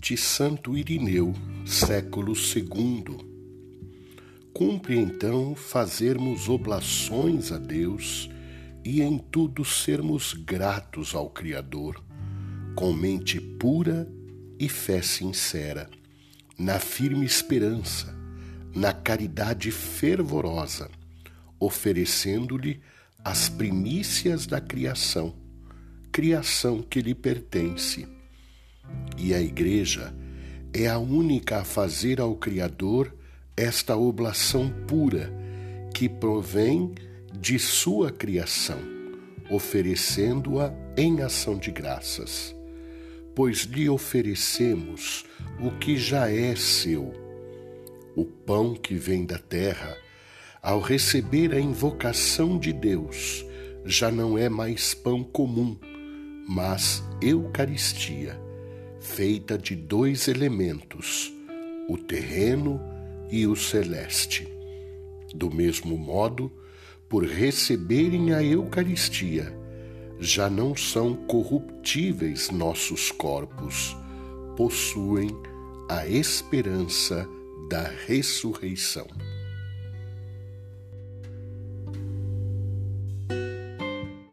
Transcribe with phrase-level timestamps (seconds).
[0.00, 1.32] de Santo Irineu,
[1.64, 3.16] século II.
[4.52, 8.30] Cumpre então fazermos oblações a Deus
[8.84, 12.02] e em tudo sermos gratos ao Criador,
[12.74, 14.08] com mente pura
[14.58, 15.88] e fé sincera,
[16.58, 18.14] na firme esperança,
[18.74, 20.90] na caridade fervorosa,
[21.58, 22.80] oferecendo-lhe
[23.24, 25.34] as primícias da criação,
[26.12, 28.15] criação que lhe pertence
[29.16, 30.14] e a Igreja
[30.72, 33.14] é a única a fazer ao Criador
[33.56, 35.32] esta oblação pura
[35.94, 36.94] que provém
[37.32, 38.78] de sua criação,
[39.50, 42.54] oferecendo-a em ação de graças.
[43.34, 45.24] Pois lhe oferecemos
[45.58, 47.12] o que já é seu,
[48.14, 49.96] o pão que vem da terra,
[50.62, 53.44] ao receber a invocação de Deus,
[53.84, 55.78] já não é mais pão comum,
[56.48, 58.45] mas Eucaristia
[59.06, 61.32] feita de dois elementos,
[61.88, 62.80] o terreno
[63.30, 64.46] e o celeste.
[65.32, 66.52] Do mesmo modo,
[67.08, 69.56] por receberem a Eucaristia,
[70.18, 73.96] já não são corruptíveis nossos corpos,
[74.56, 75.30] possuem
[75.88, 77.26] a esperança
[77.70, 79.06] da ressurreição.